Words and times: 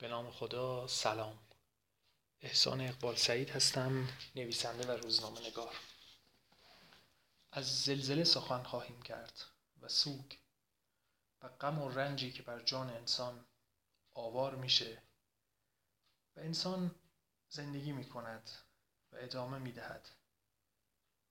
به 0.00 0.08
نام 0.08 0.30
خدا 0.30 0.86
سلام. 0.86 1.38
احسان 2.40 2.80
اقبال 2.80 3.16
سعید 3.16 3.50
هستم 3.50 4.08
نویسنده 4.36 4.86
و 4.86 4.90
روزنامه 4.90 5.48
نگار. 5.48 5.76
از 7.52 7.84
زلزله 7.84 8.24
سخن 8.24 8.62
خواهیم 8.62 9.02
کرد 9.02 9.44
و 9.80 9.88
سوگ 9.88 10.36
و 11.42 11.48
غم 11.48 11.78
و 11.78 11.88
رنجی 11.88 12.32
که 12.32 12.42
بر 12.42 12.60
جان 12.60 12.90
انسان 12.90 13.44
آوار 14.14 14.54
میشه 14.54 15.02
و 16.36 16.40
انسان 16.40 16.94
زندگی 17.48 17.92
می 17.92 18.08
کند 18.08 18.50
و 19.12 19.16
ادامه 19.16 19.58
می 19.58 19.72
دهد 19.72 20.08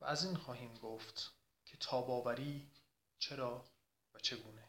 و 0.01 0.05
از 0.05 0.25
این 0.25 0.36
خواهیم 0.36 0.77
گفت 0.77 1.31
که 1.65 1.77
تاباوری 1.77 2.71
چرا 3.20 3.65
و 4.13 4.20
چگونه؟ 4.20 4.67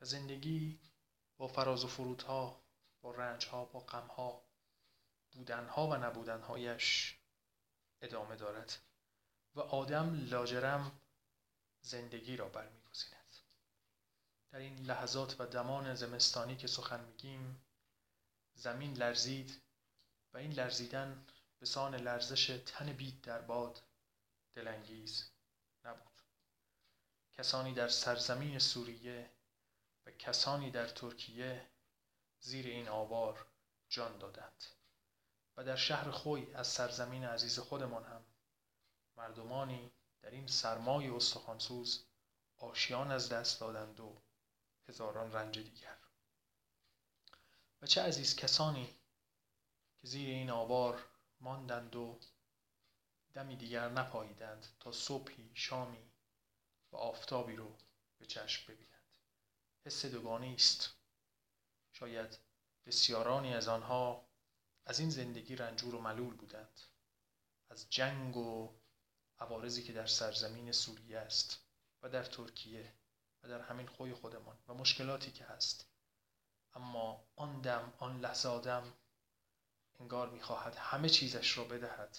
و 0.00 0.04
زندگی 0.04 0.80
با 1.36 1.48
فراز 1.48 1.84
و 1.84 1.88
فرودها 1.88 2.67
با 3.08 3.14
رنجها 3.14 3.64
با 3.64 3.80
غمها 3.80 4.44
بودنها 5.32 5.86
و 5.88 5.94
نبودنهایش 5.94 7.18
ادامه 8.00 8.36
دارد 8.36 8.72
و 9.54 9.60
آدم 9.60 10.28
لاجرم 10.30 11.00
زندگی 11.80 12.36
را 12.36 12.48
برمیگزیند. 12.48 13.36
در 14.52 14.58
این 14.58 14.78
لحظات 14.78 15.40
و 15.40 15.46
دمان 15.46 15.94
زمستانی 15.94 16.56
که 16.56 16.66
سخن 16.66 17.04
میگیم 17.04 17.66
زمین 18.54 18.94
لرزید 18.94 19.62
و 20.34 20.38
این 20.38 20.52
لرزیدن 20.52 21.26
به 21.58 21.66
سان 21.66 21.94
لرزش 21.94 22.46
تن 22.66 22.92
بید 22.92 23.20
در 23.20 23.40
باد 23.40 23.82
دلانگیز 24.54 25.30
نبود. 25.84 26.22
کسانی 27.32 27.74
در 27.74 27.88
سرزمین 27.88 28.58
سوریه 28.58 29.30
و 30.06 30.10
کسانی 30.10 30.70
در 30.70 30.88
ترکیه 30.88 31.77
زیر 32.40 32.66
این 32.66 32.88
آوار 32.88 33.46
جان 33.88 34.18
دادند. 34.18 34.64
و 35.56 35.64
در 35.64 35.76
شهر 35.76 36.10
خوی 36.10 36.54
از 36.54 36.66
سرزمین 36.66 37.24
عزیز 37.24 37.58
خودمان 37.58 38.04
هم 38.04 38.24
مردمانی 39.16 39.92
در 40.22 40.30
این 40.30 40.46
سرمای 40.46 41.08
استخوانسوز 41.08 42.04
آشیان 42.56 43.10
از 43.10 43.28
دست 43.28 43.60
دادند 43.60 44.00
و 44.00 44.22
هزاران 44.88 45.32
رنج 45.32 45.58
دیگر. 45.58 45.98
و 47.82 47.86
چه 47.86 48.02
عزیز 48.02 48.36
کسانی 48.36 48.86
که 50.00 50.06
زیر 50.06 50.28
این 50.28 50.50
آوار 50.50 51.08
ماندند 51.40 51.96
و 51.96 52.20
دمی 53.34 53.56
دیگر 53.56 53.88
نپاییدند 53.88 54.66
تا 54.80 54.92
صبحی 54.92 55.50
شامی 55.54 56.10
و 56.92 56.96
آفتابی 56.96 57.56
رو 57.56 57.76
به 58.18 58.26
چشم 58.26 58.72
ببینند. 58.72 59.16
حس 59.84 60.06
دوگانه 60.06 60.46
است 60.54 60.97
شاید 61.98 62.38
بسیارانی 62.86 63.54
از 63.54 63.68
آنها 63.68 64.28
از 64.86 65.00
این 65.00 65.10
زندگی 65.10 65.56
رنجور 65.56 65.94
و 65.94 66.00
ملول 66.00 66.36
بودند 66.36 66.80
از 67.70 67.90
جنگ 67.90 68.36
و 68.36 68.78
عوارضی 69.38 69.82
که 69.82 69.92
در 69.92 70.06
سرزمین 70.06 70.72
سوریه 70.72 71.18
است 71.18 71.66
و 72.02 72.08
در 72.08 72.24
ترکیه 72.24 72.94
و 73.42 73.48
در 73.48 73.60
همین 73.60 73.86
خوی 73.86 74.14
خودمان 74.14 74.58
و 74.68 74.74
مشکلاتی 74.74 75.30
که 75.30 75.44
هست. 75.44 75.90
اما 76.74 77.28
آن 77.36 77.60
دم 77.60 77.92
آن 77.98 78.20
لحظه 78.20 78.48
آدم 78.48 78.94
انگار 80.00 80.30
می‌خواهد 80.30 80.74
همه 80.74 81.08
چیزش 81.08 81.58
را 81.58 81.64
بدهد 81.64 82.18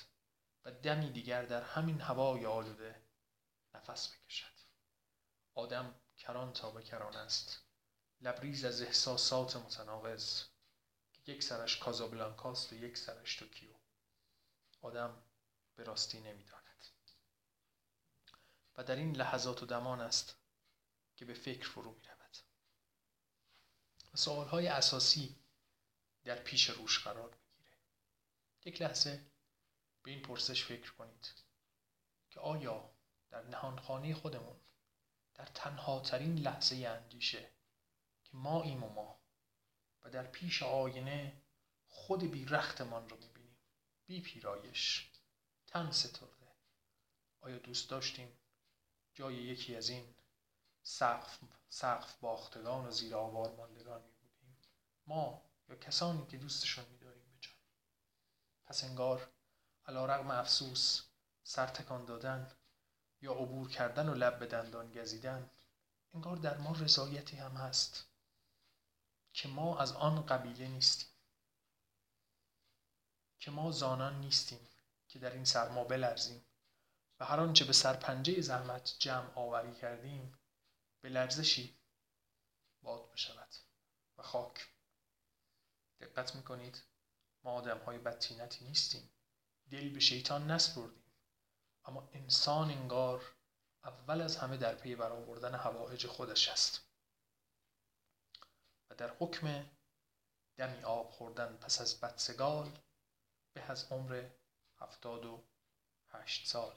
و 0.66 0.72
دمی 0.72 1.12
دیگر 1.12 1.46
در 1.46 1.62
همین 1.62 2.02
هوای 2.02 2.46
آلوده 2.46 3.04
نفس 3.74 4.14
بکشد. 4.14 4.60
آدم 5.56 5.96
کران 6.18 6.54
تا 6.54 6.72
به 6.72 6.84
کران 6.84 7.16
است. 7.16 7.69
لبریز 8.22 8.66
از 8.66 8.82
احساسات 8.82 9.56
متناقض 9.56 10.44
که 11.14 11.32
یک 11.32 11.44
سرش 11.44 11.78
کازابلانکاست 11.78 12.74
و 12.74 12.76
یک 12.76 12.98
سرش 12.98 13.36
توکیو. 13.36 13.70
آدم 14.82 15.24
به 15.76 15.84
راستی 15.84 16.20
نمی‌داند. 16.20 16.86
و 18.78 18.84
در 18.84 18.96
این 18.96 19.16
لحظات 19.16 19.64
و 19.64 19.66
دمان 19.66 20.02
است 20.02 20.36
که 21.16 21.26
به 21.26 21.34
فکر 21.34 21.70
فرو 21.70 21.92
می 21.92 22.08
رود 22.08 22.38
و 24.14 24.18
سوالهای 24.18 24.68
اساسی 24.68 25.36
در 26.24 26.36
پیش 26.36 26.70
روش 26.70 27.00
قرار 27.00 27.30
می‌گیره. 27.30 27.78
یک 28.66 28.82
لحظه 28.82 29.32
به 30.04 30.12
این 30.12 30.22
پرسش 30.22 30.66
فکر 30.66 30.92
کنید 30.94 31.34
که 32.30 32.40
آیا 32.40 32.94
در 33.30 33.44
نهانخانه 33.44 34.16
خودمون 34.16 34.60
در 35.34 35.46
تنها 35.46 36.00
ترین 36.00 36.40
لحظه 36.40 36.76
اندیشه 36.76 37.52
که 38.32 38.38
ما 38.38 38.64
ایم 38.64 38.84
و 38.84 38.90
ما 38.90 39.20
و 40.02 40.10
در 40.10 40.24
پیش 40.24 40.64
آینه 40.64 41.42
خود 41.88 42.32
بی 42.32 42.46
رختمان 42.46 43.10
رو 43.10 43.18
می‌بینیم. 43.18 43.58
بی 44.06 44.22
پیرایش. 44.22 45.12
تن 45.68 45.92
سترده. 45.92 46.48
آیا 47.42 47.58
دوست 47.58 47.90
داشتیم 47.90 48.40
جای 49.14 49.36
یکی 49.36 49.76
از 49.76 49.90
این 49.90 50.16
سقف, 50.84 51.40
سقف 51.70 52.16
باختگان 52.16 52.86
و 52.86 52.92
زیر 52.92 53.16
آوار 53.16 53.56
ماندگان 53.56 54.02
می 54.02 54.14
بودیم؟ 54.14 54.58
ما 55.08 55.42
یا 55.70 55.76
کسانی 55.76 56.26
که 56.26 56.38
دوستشون 56.38 56.86
میداریم 56.86 57.32
به 57.32 57.38
جان. 57.40 57.54
پس 58.66 58.84
انگار 58.84 59.30
علا 59.86 60.06
رقم 60.06 60.32
افسوس 60.32 61.02
سرتکان 61.44 62.06
دادن 62.06 62.52
یا 63.22 63.34
عبور 63.34 63.70
کردن 63.70 64.10
و 64.10 64.14
لب 64.14 64.40
به 64.40 64.46
دندان 64.46 64.92
گزیدن 64.92 65.50
انگار 66.14 66.38
در 66.38 66.58
ما 66.58 66.72
رضایتی 66.72 67.38
هم 67.38 67.52
هست. 67.52 68.09
که 69.40 69.48
ما 69.48 69.80
از 69.80 69.92
آن 69.92 70.26
قبیله 70.26 70.68
نیستیم. 70.68 71.10
که 73.40 73.52
ما 73.52 73.72
زانان 73.72 74.20
نیستیم 74.20 74.68
که 75.08 75.20
در 75.20 75.34
این 75.34 75.46
سرما 75.46 75.84
بلرزیم 75.84 76.46
و 77.20 77.26
هر 77.26 77.40
آنچه 77.40 77.66
به 77.66 77.74
سرپنجه 77.74 78.42
زحمت 78.42 78.96
جمع 79.00 79.34
آوری 79.36 79.76
کردیم 79.76 80.40
به 81.02 81.10
لرزشی 81.10 81.78
باد 82.82 83.12
بشود 83.12 83.56
و 84.18 84.24
خاک. 84.24 84.68
دقت 86.00 86.36
می‌کنید 86.36 86.84
ما 87.44 87.52
آدم 87.52 87.78
های 87.78 87.98
بدتینتی 87.98 88.66
نیستیم. 88.66 89.10
دل 89.70 89.90
به 89.90 90.00
شیطان 90.00 90.52
نسپردیم 90.52 91.12
اما 91.86 92.10
انسان 92.14 92.72
انگار 92.72 93.36
اول 93.84 94.22
از 94.22 94.38
همه 94.38 94.58
در 94.58 94.76
پی 94.76 94.96
برآوردن 94.96 95.56
هوایج 95.56 96.08
خودش 96.08 96.50
است. 96.50 96.89
در 99.00 99.16
حکم 99.20 99.66
دمی 100.58 100.84
آب 100.84 101.12
خوردن 101.12 101.58
پس 101.58 101.82
از 101.82 102.00
بدسگال 102.00 102.80
به 103.54 103.62
از 103.62 103.92
عمر 103.92 104.30
هفتاد 104.78 105.26
و 105.26 105.44
هشت 106.10 106.48
سال. 106.48 106.76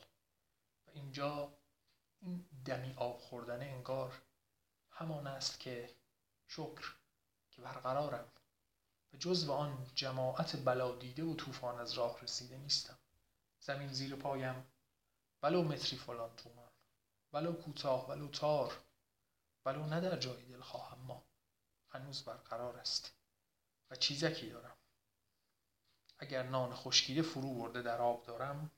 و 0.87 0.91
اینجا 0.91 1.53
این 2.21 2.47
دمی 2.65 2.95
آب 2.97 3.19
خوردن 3.19 3.61
انگار 3.61 4.23
همان 4.91 5.27
است 5.27 5.61
که 5.61 5.97
شکر 6.49 6.95
که 7.51 7.63
برقرارم 7.63 8.33
و 9.13 9.17
جزو 9.17 9.53
آن 9.53 9.91
جماعت 9.95 10.65
بلا 10.65 10.97
دیده 10.97 11.25
و 11.25 11.35
طوفان 11.35 11.81
از 11.81 11.93
راه 11.93 12.21
رسیده 12.21 12.59
نیستم. 12.59 12.99
زمین 13.61 13.93
زیر 13.93 14.17
پایم 14.17 14.73
ولو 15.43 15.63
متری 15.63 15.99
فلان 15.99 16.37
تومان 16.37 16.71
ولو 17.33 17.53
کوتاه 17.53 18.09
ولو 18.09 18.29
تار 18.29 18.85
ولو 19.67 19.87
نه 19.87 20.01
در 20.01 20.17
جای 20.17 20.43
دل 20.43 20.61
خواهم 20.61 20.99
ما 20.99 21.32
هنوز 21.93 22.25
برقرار 22.25 22.77
است 22.77 23.15
و 23.91 23.97
چیزکی 23.97 24.51
دارم. 24.51 24.77
اگر 26.19 26.43
نان 26.43 26.75
خشکیده 26.75 27.23
فرو 27.23 27.55
برده 27.55 27.83
در 27.83 28.01
آب 28.01 28.27
دارم 28.27 28.71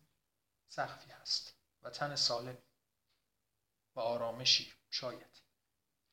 سخفی 0.69 1.11
هست 1.11 1.55
و 1.83 1.91
تن 1.91 2.17
سالمی 2.17 2.59
و 3.95 4.01
آرامشی 4.01 4.73
شاید. 4.91 5.43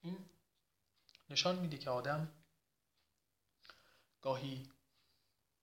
این 0.02 0.30
نشان 1.30 1.60
میده 1.60 1.78
که 1.78 1.90
آدم 1.90 2.44
گاهی 4.22 4.72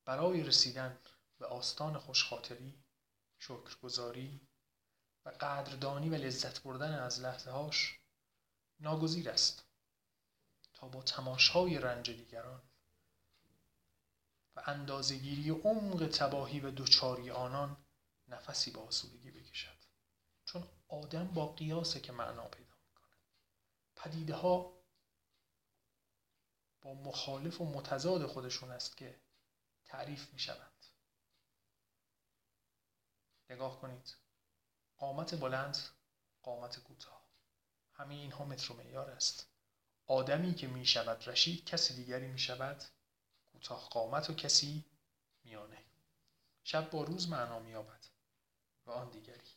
برای 0.05 0.43
رسیدن 0.43 0.99
به 1.38 1.46
آستان 1.46 1.99
خوشخاطری 1.99 2.84
شکرگزاری 3.38 4.49
و 5.25 5.29
قدردانی 5.29 6.08
و 6.08 6.14
لذت 6.14 6.62
بردن 6.62 6.94
از 6.94 7.20
لحظه 7.20 7.50
هاش 7.50 8.00
ناگزیر 8.81 9.31
است. 9.31 9.68
تا 10.80 10.88
با 10.88 11.02
تماشای 11.02 11.78
رنج 11.78 12.10
دیگران. 12.10 12.62
و 14.56 14.62
اندازهگیری 14.66 15.50
عمق 15.50 16.06
تباهی 16.06 16.60
و 16.60 16.70
دوچاری 16.70 17.30
آنان 17.30 17.76
نفسی 18.28 18.70
با 18.70 18.82
آسودگی 18.82 19.30
بکشد. 19.30 19.78
چون 20.44 20.69
آدم 20.88 21.26
با 21.28 21.46
قیاسه 21.46 22.00
که 22.00 22.12
معنا 22.12 22.48
پیدا 22.48 22.75
می‌کنه 22.88 23.16
پدیده 23.96 24.34
ها 24.34 24.78
با 26.81 26.94
مخالف 26.94 27.60
و 27.60 27.64
متضاد 27.64 28.26
خودشون 28.26 28.70
است 28.70 28.96
که 28.96 29.20
تعریف 29.84 30.32
می 30.32 30.38
شوند 30.38 30.86
نگاه 33.50 33.81
کنید. 33.81 34.16
قامت 34.96 35.34
بلند 35.34 35.78
قامت 36.42 36.81
کوتاه. 36.81 37.28
همه 37.92 38.14
اینها 38.14 38.44
متر 38.44 38.72
و 38.72 38.76
معیار 38.76 39.10
است. 39.10 39.57
آدمی 40.08 40.55
که 40.55 40.66
می 40.66 40.87
شود 40.87 41.28
رشید 41.28 41.64
کسی 41.64 41.94
دیگری 41.94 42.26
می 42.28 42.38
شود 42.38 42.84
کوتاه 43.52 43.88
قامت 43.88 44.31
و 44.31 44.34
کسی 44.34 44.84
میانه. 45.44 45.78
شب 46.64 46.90
با 46.90 47.02
روز 47.02 47.28
معنا 47.28 47.58
مییابد 47.58 48.06
و 48.87 48.90
آن 48.90 49.10
دیگری. 49.10 49.50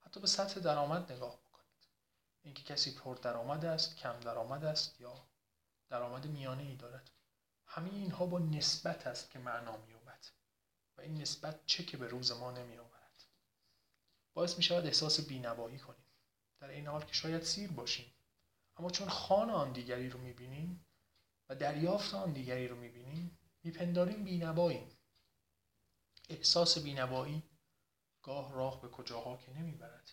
حتی 0.00 0.20
به 0.20 0.26
سطح 0.26 0.60
درآمد 0.60 1.12
نگاه 1.12 1.40
بکنید. 1.40 1.88
اینکه 2.42 2.62
کسی 2.62 2.94
پر 2.94 3.14
درآمد 3.14 3.64
است 3.64 3.96
کم 3.96 4.20
درآمد 4.20 4.64
است 4.64 5.00
یا 5.00 5.28
درآمد 5.88 6.26
میانه 6.26 6.62
ای 6.62 6.76
دارد. 6.76 7.10
همه 7.66 7.90
اینها 7.90 8.26
با 8.26 8.38
نسبت 8.38 9.06
است 9.06 9.30
که 9.30 9.38
معنا 9.38 9.76
مییابد. 9.76 10.26
و 10.96 11.00
این 11.00 11.20
نسبت 11.20 11.66
چه 11.66 11.84
که 11.84 11.96
به 11.96 12.08
روز 12.08 12.32
ما 12.32 12.50
نمیآورد. 12.50 13.24
باعث 14.34 14.56
می 14.56 14.62
شود 14.62 14.86
احساس 14.86 15.20
بینوایی 15.20 15.78
کنیم. 15.78 16.04
در 16.60 16.68
این 16.68 16.86
حال 16.86 17.04
که 17.04 17.12
شاید 17.12 17.42
سیر 17.42 17.70
باشیم. 17.70 18.12
اما 18.80 18.90
چون 18.90 19.08
خان 19.08 19.50
آن 19.50 19.72
دیگری 19.72 20.08
رو 20.08 20.20
می‌بینیم 20.20 20.86
و 21.48 21.54
دریافت 21.54 22.14
آن 22.14 22.32
دیگری 22.32 22.68
رو 22.68 22.76
می‌بینیم 22.76 23.38
میپنداریم 23.62 24.24
بینواییم. 24.24 24.90
احساس 26.28 26.78
بینوایی 26.78 27.42
گاه 28.22 28.52
راه 28.52 28.80
به 28.80 28.88
کجاها 28.88 29.36
که 29.36 29.52
نمی‌برد. 29.52 30.10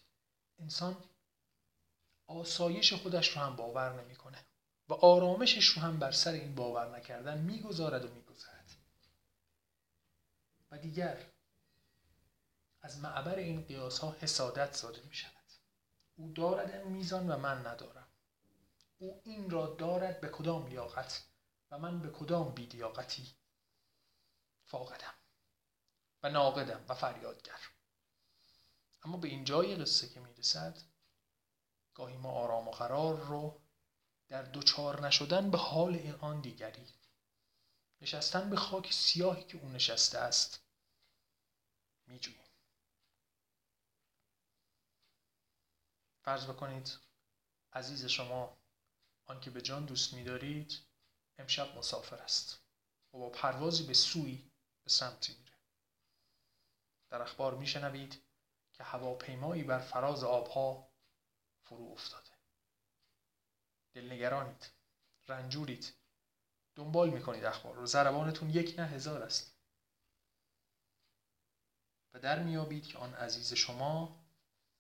انسان 0.60 1.04
آسایش 2.28 2.94
خودش 2.94 3.30
رو 3.30 3.42
هم 3.42 3.56
باور 3.56 4.02
نمی‌کنه 4.02 4.46
و 4.90 4.94
آرامشش 4.94 5.66
رو 5.66 5.82
هم 5.82 6.00
بر 6.00 6.12
سر 6.12 6.32
این 6.32 6.56
باور 6.56 6.98
نکردن 6.98 7.38
می‌گذارد 7.38 8.06
و 8.06 8.14
می‌گذارد 8.14 8.72
و 10.72 10.78
دیگر 10.78 11.26
از 12.82 13.00
معبر 13.00 13.36
این 13.36 13.62
قیاس 13.62 14.00
ها 14.00 14.16
حسادت 14.20 14.74
زاده 14.74 15.02
می 15.02 15.16
شود 15.16 15.32
او 16.16 16.32
دارد 16.34 16.72
این 16.72 16.88
میزان 16.88 17.30
و 17.30 17.38
من 17.38 17.68
ندارم. 17.68 18.07
او 18.98 19.22
این 19.26 19.50
را 19.50 19.76
دارد 19.76 20.22
به 20.22 20.30
کدام 20.30 20.68
لیاقت 20.68 21.26
و 21.72 21.78
من 21.78 22.02
به 22.02 22.10
کدام 22.12 22.54
بیلیاقتی؟ 22.54 23.36
فاقدم 24.66 25.14
و 26.24 26.30
ناقدم 26.30 26.86
و 26.90 26.96
فریادگر. 26.96 27.60
اما 29.04 29.18
به 29.18 29.28
این 29.28 29.44
جای 29.44 29.76
قصه 29.76 30.10
که 30.10 30.20
می‌رسد 30.20 30.78
گاهی 31.94 32.18
ما 32.18 32.32
آرام 32.32 32.68
و 32.68 32.72
قرار 32.72 33.20
رو 33.20 33.62
در 34.28 34.44
دوچار 34.44 35.08
نشدن 35.08 35.52
به 35.52 35.58
حال 35.58 35.96
این 35.96 36.16
آن 36.16 36.42
دیگری. 36.42 36.94
نشستن 38.02 38.50
به 38.50 38.56
خاک 38.56 38.94
سیاهی 38.94 39.44
که 39.44 39.58
او 39.58 39.70
نشسته 39.70 40.18
است 40.18 40.64
میجوییم. 42.08 42.44
فرض 46.22 46.46
بکنید 46.46 46.98
عزیز 47.74 48.06
شما 48.06 48.58
آنکه 49.28 49.52
به 49.52 49.62
جان 49.62 49.86
دوست 49.86 50.14
میدارید 50.14 50.80
امشب 51.38 51.78
مسافر 51.78 52.16
است. 52.16 52.60
و 53.14 53.18
با 53.18 53.30
پروازی 53.30 53.84
به 53.84 53.94
سوی 53.94 54.52
به 54.84 54.90
سمتی 54.90 55.34
میره. 55.34 55.58
در 57.10 57.22
اخبار 57.22 57.56
میشنوید 57.56 58.24
که 58.74 58.84
هواپیمایی 58.84 59.64
بر 59.64 59.80
فراز 59.80 60.24
آبها 60.24 60.92
فرو 61.64 61.92
افتاده. 61.92 62.30
دلنگرانید 63.94 64.72
رنجورید. 65.28 65.94
دنبال 66.76 67.10
می‌کنید 67.10 67.46
اخبار 67.46 67.76
رو. 67.76 67.86
زربانتون 67.86 68.50
یک 68.50 68.80
نه 68.80 68.88
هزار 68.88 69.24
است. 69.24 69.58
و 72.14 72.20
در 72.20 72.44
میابید 72.44 72.88
که 72.88 72.98
آن 72.98 73.14
عزیز 73.14 73.54
شما 73.54 74.26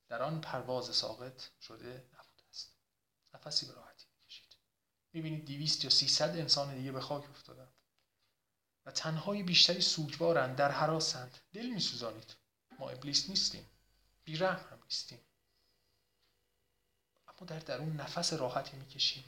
در 0.08 0.24
آن 0.24 0.42
پرواز 0.42 0.96
ساقط 0.96 1.42
شده 1.62 2.10
نبوده 2.14 2.44
است. 2.50 2.78
نفسی 3.34 3.66
به 3.66 3.74
می‌بینید 5.18 5.46
دیویست 5.46 5.84
یا 5.84 5.90
سیصد 5.90 6.30
انسان 6.30 6.76
دیگه 6.76 6.92
به 6.92 7.02
خاک 7.02 7.30
افتادند 7.30 7.74
و 8.86 8.92
تنهای 8.92 9.44
بیشتری 9.44 9.82
سوگوارند 9.82 10.56
در 10.56 10.72
حراسند 10.72 11.38
دل 11.54 11.66
میسوزانید. 11.66 12.36
ما 12.80 12.90
ابلیس 12.90 13.30
نیستیم. 13.30 13.70
بیرحم 14.24 14.70
هم 14.72 14.84
نیستیم. 14.84 15.20
اما 17.28 17.48
در 17.48 17.60
درون 17.60 17.96
نفس 17.96 18.34
راحتی 18.34 18.78
می‌کشیم. 18.78 19.24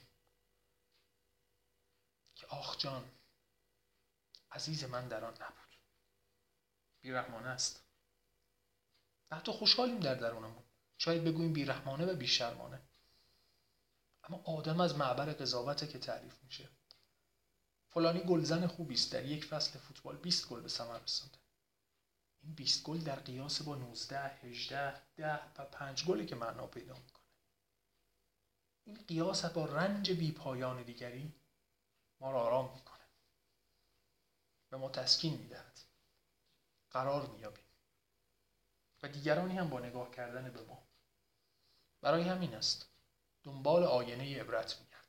که 2.35 2.47
آخ 2.47 2.77
جان 2.77 3.12
عزیز 4.51 4.83
من 4.83 5.07
در 5.07 5.25
آن 5.25 5.33
نبود. 5.33 5.77
بیرحمانه 7.01 7.47
است. 7.47 7.83
حتی 9.31 9.51
خوشحالیم 9.51 10.00
در 10.00 10.15
درونمون. 10.15 10.63
شاید 10.97 11.24
بگوییم 11.24 11.53
بیرحمانه 11.53 12.06
و 12.06 12.15
بیشرمانه. 12.15 12.88
اما 14.30 14.44
آدم 14.46 14.81
از 14.81 14.96
معبر 14.96 15.34
قضاوته 15.34 15.88
که 15.88 16.00
تعریف 16.00 16.44
میشه. 16.44 16.70
فلانی 17.88 18.20
گلزن 18.20 18.68
خوبی 18.68 18.94
است. 18.94 19.12
در 19.12 19.26
یک 19.26 19.46
فصل 19.46 19.80
فوتبال 19.80 20.16
20 20.16 20.50
گل 20.50 20.62
به 20.62 20.70
ثمر 20.70 21.00
رسونده 21.00 21.38
این 22.42 22.54
20 22.54 22.84
گل 22.84 23.00
در 23.00 23.20
قیاس 23.20 23.62
با 23.62 23.76
19 23.76 24.20
18 24.20 25.02
10 25.16 25.40
و 25.58 25.66
5 25.66 26.06
گلی 26.06 26.26
که 26.26 26.36
معنا 26.36 26.68
پیدا 26.68 26.94
می‌کنه. 26.94 27.26
این 28.84 28.98
قیاس 29.08 29.46
با 29.46 29.66
رنج 29.66 30.12
بی 30.12 30.31
پایان 30.31 30.84
دیگری 30.84 31.34
ما 32.20 32.31
را 32.31 32.42
آرام 32.42 32.74
می‌کنه 32.74 33.06
به 34.70 34.78
ما 34.78 34.90
تسکین 34.90 35.38
می‌دهد. 35.38 35.80
قرار 36.92 37.28
مییابیم. 37.28 37.64
و 39.04 39.08
دیگرانی 39.08 39.58
هم 39.58 39.70
با 39.70 39.80
نگاه 39.80 40.12
کردن 40.12 40.52
به 40.52 40.62
ما. 40.62 40.88
برای 42.02 42.24
همین 42.24 42.56
است. 42.56 42.99
دنبال 43.44 43.83
آینه 43.83 44.39
عبرت 44.41 44.80
میگردد 44.80 45.00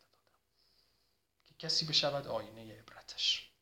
که 1.45 1.55
کسی 1.55 1.87
بشود 1.87 2.27
آینه 2.27 2.79
عبرتش. 2.79 3.53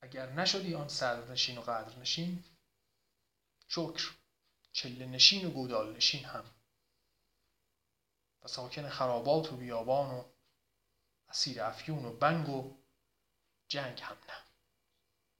اگر 0.00 0.32
نشدی 0.32 0.74
آن 0.74 0.88
نشین 1.30 1.58
و 1.58 1.60
قدر 1.60 1.98
نشین 1.98 2.44
شکر 3.68 4.14
چله 4.72 5.06
نشین 5.06 5.46
و 5.46 5.50
گودال 5.50 5.96
نشین 5.96 6.24
هم. 6.24 6.44
و 8.42 8.48
ساکن 8.48 8.88
خرابات 8.88 9.52
و 9.52 9.56
بیابان 9.56 10.10
و 10.10 10.24
اسیر 11.28 11.62
افیون 11.62 12.04
و 12.04 12.12
بنگ 12.16 12.48
و 12.48 12.76
جنگ 13.68 14.00
هم 14.00 14.16
نه. 14.28 14.44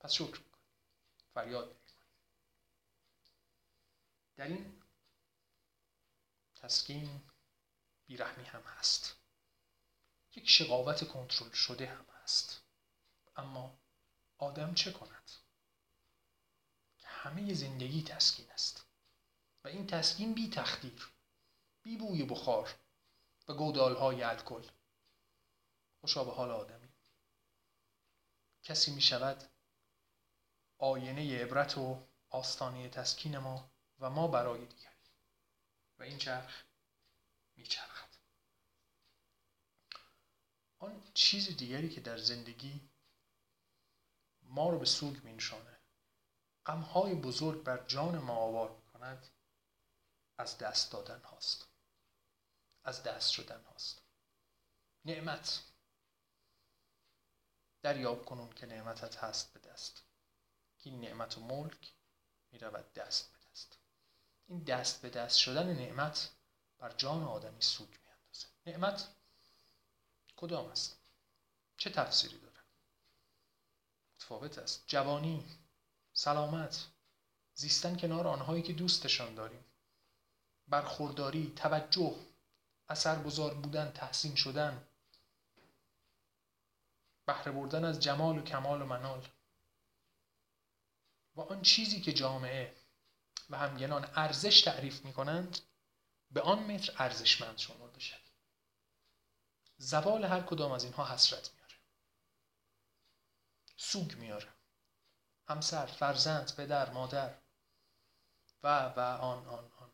پس 0.00 0.12
شکر 0.12 0.40
فریاد 1.34 1.68
می‌کنی. 1.68 2.06
در 4.36 4.46
این 4.46 4.82
تسکین 6.54 7.29
بیرحمی 8.10 8.44
هم 8.44 8.62
هست. 8.62 9.16
یک 10.36 10.48
شقاوت 10.48 11.08
کنترل 11.08 11.50
شده 11.50 11.86
هم 11.86 12.06
هست. 12.22 12.62
اما 13.36 13.78
آدم 14.38 14.74
چه 14.74 14.92
کند؟ 14.92 15.30
همه 17.04 17.54
زندگی 17.54 18.02
تسکین 18.02 18.50
است. 18.50 18.86
و 19.64 19.68
این 19.68 19.86
تسکین 19.86 20.34
بی 20.34 20.50
تخدیر 20.50 21.12
بی 21.82 21.96
بوی 21.96 22.24
بخار 22.24 22.74
و 23.48 23.54
گودال 23.54 23.96
های 23.96 24.22
الکل. 24.22 24.68
خوشا 26.00 26.24
به 26.24 26.32
حال 26.32 26.50
آدمی. 26.50 26.92
کسی 28.62 28.94
می 28.94 29.02
شود 29.02 29.50
آینه 30.78 31.42
عبرت 31.42 31.78
و 31.78 32.06
آستانه 32.28 32.88
تسکین 32.88 33.38
ما 33.38 33.70
و 33.98 34.10
ما 34.10 34.28
برای 34.28 34.66
دیگری. 34.66 34.94
و 35.98 36.02
این 36.02 36.18
چرخ 36.18 36.64
میچرخد. 37.56 38.09
آن 40.80 41.02
چیز 41.14 41.56
دیگری 41.56 41.88
که 41.88 42.00
در 42.00 42.18
زندگی 42.18 42.90
ما 44.42 44.70
رو 44.70 44.78
به 44.78 44.86
سوگ 44.86 45.24
می 45.24 45.32
نشانه 45.32 45.80
غمهای 46.66 47.14
بزرگ 47.14 47.62
بر 47.62 47.86
جان 47.86 48.18
ما 48.18 48.36
آوار 48.36 48.70
می 48.76 48.82
کند 48.82 49.26
از 50.38 50.58
دست 50.58 50.92
دادن 50.92 51.20
هاست. 51.20 51.68
از 52.84 53.02
دست 53.02 53.30
شدن 53.30 53.64
هاست. 53.64 54.02
نعمت. 55.04 55.62
دریاب 57.82 58.24
کنون 58.24 58.52
که 58.52 58.66
نعمتت 58.66 59.16
هست 59.16 59.52
به 59.52 59.60
دست. 59.60 60.04
که 60.78 60.90
این 60.90 61.00
نعمت 61.00 61.38
و 61.38 61.40
ملک 61.40 61.94
می 62.52 62.58
رود 62.58 62.92
دست 62.92 63.32
به 63.32 63.38
دست. 63.50 63.78
این 64.46 64.64
دست 64.64 65.02
به 65.02 65.10
دست 65.10 65.36
شدن 65.38 65.72
نعمت 65.72 66.32
بر 66.78 66.90
جان 66.92 67.24
آدمی 67.24 67.62
سوگ 67.62 67.88
می 67.88 68.08
اندازه 68.08 68.46
نعمت 68.66 69.19
کدام 70.40 70.70
است؟ 70.70 70.98
چه 71.76 71.90
تفسیری 71.90 72.38
داره؟ 72.38 72.60
متفاوت 74.14 74.58
است. 74.58 74.84
جوانی 74.86 75.44
سلامت 76.12 76.86
زیستن 77.54 77.96
کنار 77.96 78.28
آنهایی 78.28 78.62
که 78.62 78.72
دوستشان 78.72 79.34
داریم. 79.34 79.64
برخورداری 80.68 81.52
توجه 81.56 82.16
اثرگذار 82.88 83.54
بودن 83.54 83.90
تحسین 83.90 84.34
شدن. 84.34 84.88
بهره 87.26 87.52
بردن 87.52 87.84
از 87.84 88.00
جمال 88.00 88.38
و 88.38 88.42
کمال 88.42 88.82
و 88.82 88.86
منال. 88.86 89.28
و 91.34 91.40
آن 91.40 91.62
چیزی 91.62 92.00
که 92.00 92.12
جامعه 92.12 92.76
و 93.50 93.58
همگنان 93.58 94.10
ارزش 94.14 94.62
تعریف 94.62 95.04
می 95.04 95.12
کنند 95.12 95.58
به 96.30 96.40
آن 96.40 96.58
متر 96.58 96.92
ارزشمند 96.98 97.58
شمرده 97.58 98.00
شد. 98.00 98.29
زوال 99.82 100.24
هر 100.24 100.40
کدام 100.40 100.72
از 100.72 100.84
اینها 100.84 101.14
حسرت 101.14 101.50
میاره. 101.54 101.74
سوگ 103.76 104.14
میاره. 104.14 104.48
همسر 105.48 105.86
فرزند 105.86 106.54
پدر 106.56 106.90
مادر 106.90 107.34
و 108.62 108.88
و 108.96 109.00
آن 109.00 109.46
آن 109.46 109.72
آن. 109.78 109.90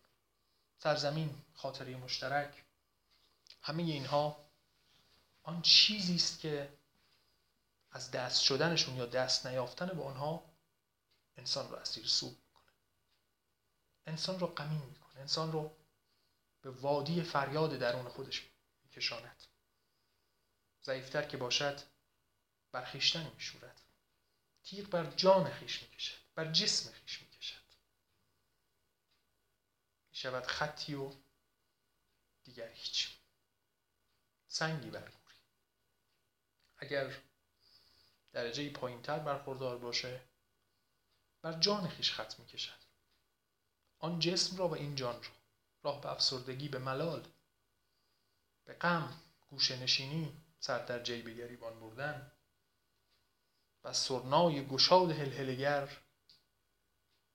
سرزمین 0.78 1.42
خاطره 1.54 1.96
مشترک. 1.96 2.64
همه 3.62 3.82
اینها 3.82 4.50
آن 5.42 5.62
چیزی 5.62 6.14
است 6.14 6.40
که 6.40 6.78
از 7.90 8.10
دست 8.10 8.42
شدنشون 8.42 8.96
یا 8.96 9.06
دست 9.06 9.46
نیافتن 9.46 9.86
به 9.86 10.02
آنها 10.02 10.44
انسان 11.36 11.68
رو 11.70 11.76
اسیر 11.76 12.06
سوگ 12.06 12.32
می‌کنه. 12.32 12.72
انسان 14.06 14.40
رو 14.40 14.46
غمین 14.46 14.82
می‌کنه. 14.82 15.20
انسان 15.20 15.52
رو 15.52 15.76
به 16.62 16.70
وادی 16.70 17.22
فریاد 17.22 17.78
درون 17.78 18.08
خودش 18.08 18.50
میکشاند. 18.84 19.42
ضعیفتر 20.86 21.22
که 21.22 21.36
باشد 21.36 21.80
بر 22.72 22.84
خویشتن 22.84 23.32
میشورد. 23.34 23.80
تیغ 24.64 24.88
بر 24.88 25.10
جان 25.10 25.50
خیش 25.50 25.82
می‌کشد 25.82 26.18
بر 26.34 26.52
جسم 26.52 26.92
خیش 26.92 27.22
می‌کشد. 27.22 27.62
می‌شود 30.10 30.46
خطی 30.46 30.94
و 30.94 31.12
دیگر 32.44 32.68
هیچ. 32.68 33.16
سنگی 34.48 34.90
بر 34.90 35.12
اگر 36.78 37.22
درجه 38.32 38.70
پایین 38.70 39.02
تر 39.02 39.18
برخوردار 39.18 39.78
باشه 39.78 40.20
بر 41.42 41.52
جان 41.52 41.88
خیش 41.88 42.12
خط 42.12 42.38
می‌کشد. 42.38 42.86
آن 43.98 44.20
جسم 44.20 44.56
را 44.56 44.68
و 44.68 44.74
این 44.74 44.94
جان 44.94 45.22
را 45.22 45.30
راه 45.82 46.00
به 46.00 46.10
افسردگی 46.10 46.68
به 46.68 46.78
ملال 46.78 47.28
به 48.64 48.74
غم 48.74 49.22
گوشه 49.50 49.76
نشینی 49.76 50.45
سر 50.60 50.86
در 50.86 51.02
جیب 51.02 51.28
گریبان 51.28 51.80
بردن. 51.80 52.32
و 53.84 53.92
سرنای 53.92 54.66
گشاد 54.66 55.10
هلهلگر 55.10 56.02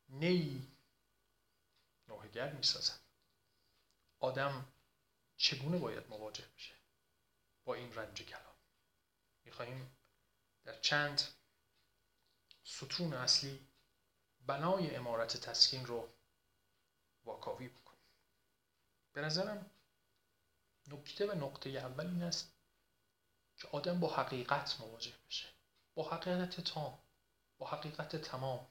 نی 0.10 0.72
نوهگر 2.08 2.54
می‌سازد 2.54 3.00
آدم 4.20 4.74
چگونه 5.38 5.78
باید 5.78 6.08
مواجه 6.10 6.48
بشه 6.56 6.76
با 7.66 7.74
این 7.74 7.94
رنج 7.94 8.22
کلام 8.22 8.56
می‌خواهیم 9.46 9.98
در 10.64 10.80
چند 10.80 11.22
ستون 12.64 13.14
اصلی 13.14 13.68
بنای 14.46 14.96
امارت 14.96 15.38
تسکین 15.38 15.86
رو 15.86 16.10
واکاوی 17.26 17.70
بکنیم. 17.70 18.02
به 19.14 19.22
نظرم 19.22 19.72
نکته 20.88 21.32
و 21.32 21.36
نقطه 21.36 21.70
اول 21.70 22.08
این 22.08 22.24
است 22.24 22.61
که 23.62 23.68
آدم 23.68 24.00
با 24.00 24.16
حقیقت 24.16 24.80
مواجه 24.80 25.14
بشه. 25.28 25.48
با 25.96 26.10
حقیقت 26.10 26.62
تام 26.62 27.00
با 27.58 27.68
حقیقت 27.68 28.16
تمام. 28.16 28.68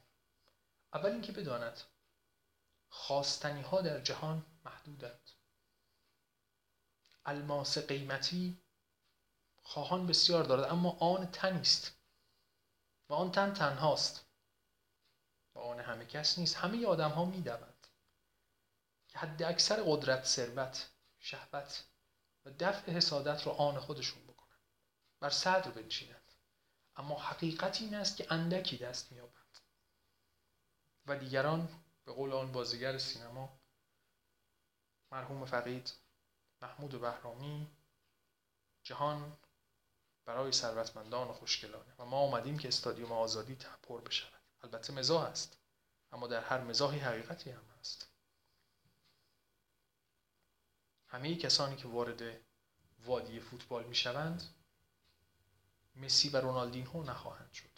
اول 0.94 1.10
اینکه 1.10 1.32
بداند 1.32 1.80
خواستنی 2.88 3.62
ها 3.62 3.80
در 3.80 4.00
جهان 4.00 4.46
محدودند. 4.64 5.30
الماس 7.24 7.78
قیمتی 7.78 8.62
خواهان 9.62 10.06
بسیار 10.06 10.44
دارد 10.44 10.72
اما 10.72 10.90
آن 11.00 11.30
تن 11.30 11.56
است 11.56 11.92
و 13.08 13.14
آن 13.14 13.32
تن 13.32 13.52
تنهاست 13.52 14.24
و 15.54 15.58
آن 15.58 15.80
همه 15.80 16.06
کس 16.06 16.38
نیست. 16.38 16.56
همه 16.56 16.86
آدم 16.86 17.10
ها 17.10 17.24
می 17.24 17.44
که 19.08 19.18
حد 19.18 19.42
اکثر 19.42 19.82
قدرت 19.86 20.24
ثروت 20.24 20.90
شهوت 21.18 21.84
و 22.44 22.50
دفع 22.50 22.92
حسادت 22.92 23.42
رو 23.42 23.52
آن 23.52 23.80
خودشون 23.80 24.29
بر 25.20 25.30
صدر 25.30 25.70
بنشینند 25.70 26.32
اما 26.96 27.18
حقیقت 27.18 27.80
این 27.80 27.94
است 27.94 28.16
که 28.16 28.32
اندکی 28.32 28.76
دست 28.76 29.12
مییابند 29.12 29.58
و 31.06 31.16
دیگران 31.16 31.68
به 32.04 32.12
قول 32.12 32.32
آن 32.32 32.52
بازیگر 32.52 32.98
سینما 32.98 33.60
مرحوم 35.12 35.44
فقید 35.44 35.92
محمود 36.62 37.00
بهرامی 37.00 37.70
جهان 38.82 39.36
برای 40.24 40.52
ثروتمندان 40.52 41.28
و 41.28 41.32
خوشگلانه. 41.32 41.94
و 41.98 42.04
ما 42.04 42.16
آمدیم 42.16 42.58
که 42.58 42.68
استادیوم 42.68 43.12
آزادی 43.12 43.56
پر 43.82 44.00
بشود. 44.00 44.40
البته 44.62 44.92
مزاح 44.92 45.24
است. 45.24 45.58
اما 46.12 46.26
در 46.26 46.40
هر 46.40 46.60
مزاحی 46.60 46.98
حقیقتی 46.98 47.50
هم 47.50 47.64
هست. 47.78 48.08
همه 51.06 51.36
کسانی 51.36 51.76
که 51.76 51.88
وارد 51.88 52.40
وادی 53.04 53.40
فوتبال 53.40 53.84
می‌شوند 53.84 54.42
مسی 55.96 56.28
و 56.28 56.36
رونالدینهو 56.36 57.02
نخواهند 57.02 57.52
شد 57.52 57.70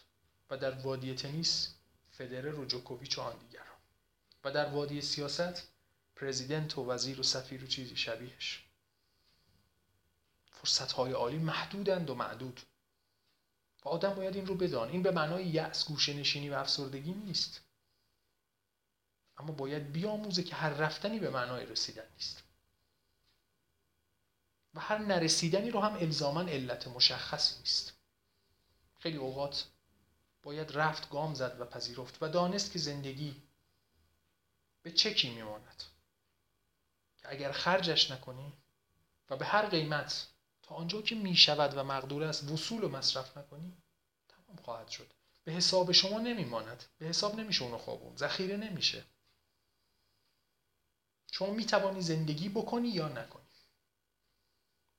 و 0.51 0.57
در 0.57 0.71
وادی 0.71 1.15
تنیس 1.15 1.75
فدرر 2.11 2.55
و 2.55 2.65
جوکوویچ 2.65 3.19
و 3.19 3.21
آن 3.21 3.39
دیگران. 3.39 3.77
و 4.45 4.51
در 4.51 4.71
وادی 4.71 5.01
سیاست 5.01 5.69
پرزیدنت 6.17 6.79
و 6.79 6.91
وزیر 6.91 7.21
و 7.21 7.23
سفیر 7.23 7.65
و 7.65 7.67
چیزی 7.67 7.97
شبیهش. 7.97 8.65
فرصت 10.47 10.93
های 10.93 11.13
عالی 11.13 11.39
محدودند 11.39 12.11
و 12.11 12.15
معدود. 12.15 12.61
و 13.85 13.89
آدم 13.89 14.15
باید 14.15 14.37
این 14.37 14.47
رو 14.47 14.55
بدان. 14.55 14.89
این 14.89 15.03
به 15.03 15.11
معنای 15.11 15.47
یأس 15.47 15.89
گوشه 15.89 16.15
نشینی 16.15 16.51
و 16.51 16.55
افسردگی 16.55 17.13
نیست. 17.13 17.61
اما 19.39 19.53
باید 19.53 19.93
بیاموزه 19.93 20.43
که 20.43 20.55
هر 20.55 20.71
رفتنی 20.71 21.19
به 21.19 21.31
معنای 21.31 21.67
رسیدن 21.67 22.07
نیست. 22.15 22.43
و 24.75 24.81
هر 24.81 24.99
نرسیدنی 24.99 25.71
رو 25.71 25.81
هم 25.81 25.95
الزاما 25.95 26.41
علت 26.41 26.89
مشخصی 26.89 27.59
نیست. 27.59 27.93
خیلی 29.03 29.17
اوقات 29.17 29.65
باید 30.43 30.73
رفت 30.73 31.11
گام 31.11 31.35
زد 31.35 31.61
و 31.61 31.65
پذیرفت 31.65 32.23
و 32.23 32.29
دانست 32.29 32.73
که 32.73 32.79
زندگی 32.79 33.43
به 34.83 34.93
چکی 34.93 35.31
میماند. 35.31 35.83
که 37.19 37.31
اگر 37.31 37.53
خرجش 37.53 38.11
نکنی 38.11 38.53
و 39.31 39.37
به 39.37 39.45
هر 39.45 39.67
قیمت 39.67 40.29
تا 40.63 40.75
آنجا 40.75 41.03
که 41.03 41.15
می 41.15 41.37
شود 41.37 41.77
و 41.77 41.85
مقدور 41.85 42.25
است 42.25 42.51
وصول 42.51 42.85
و 42.85 42.89
مصرف 42.89 43.37
نکنی 43.37 43.77
تمام 44.29 44.57
خواهد 44.65 44.89
شد. 44.89 45.13
به 45.45 45.53
حساب 45.53 45.93
شما 45.93 46.19
نمیماند. 46.19 46.85
به 46.99 47.07
حساب 47.07 47.41
نمیشه 47.41 47.65
اونو 47.65 47.79
خوابون 47.79 48.17
ذخیره 48.17 48.57
نمیشه. 48.57 49.05
شما 51.33 51.51
می 51.51 51.65
توانی 51.65 52.01
زندگی 52.01 52.49
بکنی 52.49 52.89
یا 52.89 53.09
نکنی؟ 53.09 53.43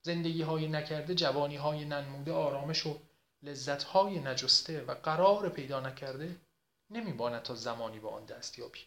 زندگی 0.01 0.41
های 0.41 0.67
نکرده 0.67 1.15
جوانی 1.15 1.55
های 1.55 1.85
ننموده 1.85 2.33
آرامش 2.33 2.85
و 2.85 2.99
لذت 3.43 3.83
های 3.83 4.19
نجسته 4.19 4.81
و 4.81 4.93
قرار 4.93 5.49
پیدا 5.49 5.79
نکرده 5.79 6.41
نمیماند 6.89 7.41
تا 7.41 7.55
زمانی 7.55 7.99
به 7.99 8.09
آن 8.09 8.25
دستیابی 8.25 8.79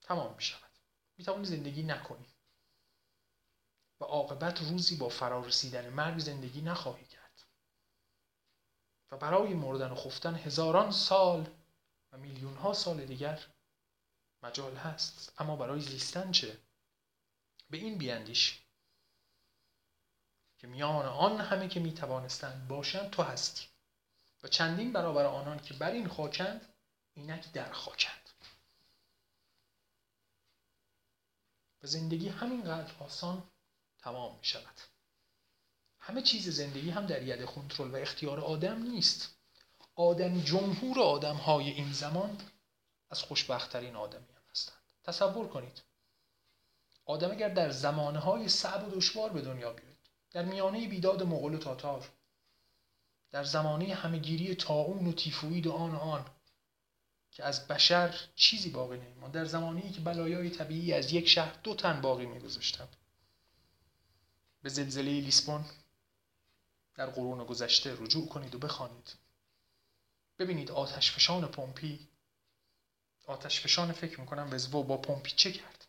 تمام 0.00 0.34
می 0.34 0.42
شود 0.42 0.72
زندگی 1.42 1.82
نکنی. 1.82 2.26
و 4.00 4.04
عاقبت 4.04 4.62
روزی 4.62 4.96
با 4.96 5.08
فرارسیدن 5.08 5.88
مرگ 5.88 6.18
زندگی 6.18 6.60
نخواهی 6.60 7.04
کرد. 7.04 7.42
و 9.10 9.16
برای 9.16 9.54
مردن 9.54 9.90
و 9.90 9.94
خفتن 9.94 10.34
هزاران 10.34 10.90
سال 10.90 11.50
و 12.12 12.18
میلیون 12.18 12.56
ها 12.56 12.72
سال 12.72 13.04
دیگر 13.04 13.46
مجال 14.42 14.76
هست. 14.76 15.32
اما 15.38 15.56
برای 15.56 15.80
زیستن 15.80 16.32
چه؟ 16.32 16.58
به 17.70 17.76
این 17.76 17.98
بیاندیش 17.98 18.61
که 20.62 20.68
میان 20.68 21.06
آن 21.06 21.40
همه 21.40 21.68
که 21.68 21.80
می‌توانستند 21.80 22.68
باشند 22.68 23.10
تو 23.10 23.22
هستی. 23.22 23.66
و 24.42 24.48
چندین 24.48 24.92
برابر 24.92 25.24
آنان 25.24 25.58
که 25.58 25.74
بر 25.74 25.90
این 25.90 26.08
خاکند 26.08 26.68
اینک 27.14 27.52
در 27.52 27.72
خاکند. 27.72 28.30
و 31.82 31.86
زندگی 31.86 32.28
همینقدر 32.28 32.92
آسان 33.00 33.42
تمام 33.98 34.36
می 34.38 34.44
شود 34.44 34.80
همه 35.98 36.22
چیز 36.22 36.48
زندگی 36.48 36.90
هم 36.90 37.06
در 37.06 37.22
ید 37.22 37.44
کنترل 37.44 37.90
و 37.90 37.96
اختیار 37.96 38.40
آدم 38.40 38.82
نیست. 38.82 39.34
آدم 39.94 40.40
جمهور 40.40 41.00
آدم 41.00 41.36
های 41.36 41.70
این 41.70 41.92
زمان 41.92 42.38
از 43.10 43.22
خوشبختترین 43.22 43.96
آدمی 43.96 44.32
هم 44.32 44.42
هستند. 44.50 44.82
تصور 45.04 45.48
کنید. 45.48 45.82
آدم 47.04 47.30
اگر 47.30 47.48
در 47.48 47.70
زمانه 47.70 48.18
های 48.18 48.48
صعب 48.48 48.88
و 48.88 48.90
دشوار 48.90 49.30
به 49.30 49.42
دنیا 49.42 49.72
بیاید 49.72 49.91
در 50.32 50.44
میانه 50.44 50.88
بیداد 50.88 51.22
مغول 51.22 51.54
و 51.54 51.58
تاتار 51.58 52.08
در 53.30 53.44
زمانه 53.44 53.94
همهگیری 53.94 54.54
تاون 54.54 55.06
و 55.06 55.12
تیفوید 55.12 55.66
و 55.66 55.72
آن 55.72 55.94
آن 55.94 56.30
که 57.30 57.44
از 57.44 57.68
بشر 57.68 58.28
چیزی 58.34 58.70
باقی 58.70 58.96
نمیماند. 58.96 59.34
در 59.34 59.44
زمانی 59.44 59.90
که 59.90 60.00
بلایای 60.00 60.50
طبیعی 60.50 60.92
از 60.92 61.12
یک 61.12 61.28
شهر 61.28 61.58
دو 61.62 61.74
تن 61.74 62.00
باقی 62.00 62.26
میگذاشتند. 62.26 62.96
به 64.62 64.68
زلزله 64.68 65.20
لیسبون 65.20 65.64
در 66.94 67.06
قرون 67.06 67.44
گذشته 67.44 67.96
رجوع 68.00 68.28
کنید 68.28 68.54
و 68.54 68.58
بخوانید. 68.58 69.14
ببینید 70.38 70.70
آتشفشان 70.70 71.46
پمپی 71.46 72.08
آتشفشان 73.26 73.92
فکر 73.92 74.20
می‌کنم 74.20 74.48
وزوو 74.52 74.82
با 74.82 74.96
پمپی 74.96 75.30
چه 75.30 75.52
کرد. 75.52 75.86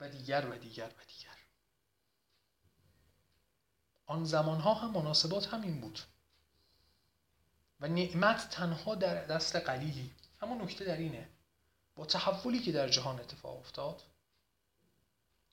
و 0.00 0.08
دیگر 0.08 0.46
و 0.50 0.58
دیگر 0.58 0.88
و 0.88 1.04
دیگر. 1.04 1.37
آن 4.08 4.24
زمانها 4.24 4.74
هم 4.74 4.90
مناسبات 4.90 5.46
همین 5.46 5.80
بود. 5.80 5.98
و 7.80 7.88
نعمت 7.88 8.48
تنها 8.50 8.94
در 8.94 9.24
دست 9.24 9.56
قلیلی. 9.56 10.10
اما 10.42 10.54
نکته 10.54 10.84
در 10.84 10.96
اینه. 10.96 11.28
با 11.96 12.06
تحولی 12.06 12.58
که 12.58 12.72
در 12.72 12.88
جهان 12.88 13.20
اتفاق 13.20 13.58
افتاد 13.58 14.02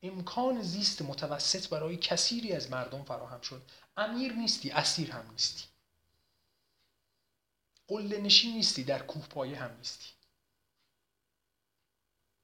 امکان 0.02 0.62
زیست 0.62 1.02
متوسط 1.02 1.70
برای 1.70 1.98
کثیری 1.98 2.54
از 2.54 2.72
مردم 2.72 3.04
فراهم 3.04 3.42
شد. 3.42 3.72
امیر 3.98 4.34
نیستی 4.34 4.72
اسیر 4.72 5.12
هم 5.12 5.32
نیستی. 5.32 5.64
قله 7.88 8.22
نشین 8.22 8.56
نیستی 8.56 8.84
در 8.84 9.02
کوه 9.02 9.28
پایه 9.28 9.60
هم 9.60 9.78
نیستی. 9.78 10.06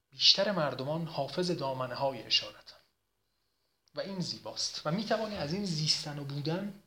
بیشتر 0.10 0.52
مردمان 0.52 1.06
حافظ 1.06 1.52
دامنه 1.52 1.96
های 1.96 2.24
اشارتن. 2.24 2.81
و 3.96 4.00
این 4.00 4.20
زیباست. 4.20 4.82
و 4.86 4.92
می‌توانی 4.92 5.36
از 5.36 5.54
این 5.54 5.66
زیستن 5.66 6.20
و 6.20 6.24
بودن 6.24 6.84